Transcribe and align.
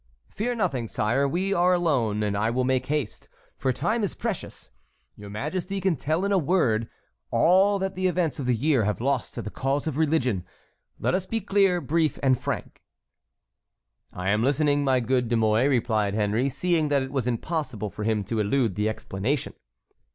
"Fear 0.31 0.55
nothing, 0.55 0.87
sire, 0.87 1.27
we 1.27 1.53
are 1.53 1.73
alone, 1.75 2.23
and 2.23 2.35
I 2.35 2.49
will 2.49 2.63
make 2.63 2.87
haste, 2.87 3.27
for 3.59 3.71
time 3.71 4.03
is 4.03 4.15
precious. 4.15 4.71
Your 5.15 5.29
majesty 5.29 5.79
can 5.79 5.95
tell 5.95 6.25
in 6.25 6.31
a 6.31 6.39
word 6.39 6.89
all 7.29 7.77
that 7.77 7.93
the 7.93 8.07
events 8.07 8.39
of 8.39 8.47
the 8.47 8.55
year 8.55 8.83
have 8.85 8.99
lost 8.99 9.35
to 9.35 9.43
the 9.43 9.51
cause 9.51 9.85
of 9.85 9.97
religion. 9.99 10.43
Let 10.97 11.13
us 11.13 11.27
be 11.27 11.39
clear, 11.39 11.79
brief, 11.81 12.17
and 12.23 12.39
frank." 12.39 12.81
"I 14.11 14.29
am 14.29 14.41
listening, 14.41 14.83
my 14.83 15.01
good 15.01 15.29
De 15.29 15.37
Mouy," 15.37 15.67
replied 15.67 16.15
Henry, 16.15 16.49
seeing 16.49 16.89
that 16.89 17.03
it 17.03 17.11
was 17.11 17.27
impossible 17.27 17.91
for 17.91 18.03
him 18.03 18.23
to 18.23 18.39
elude 18.39 18.73
the 18.73 18.89
explanation. 18.89 19.53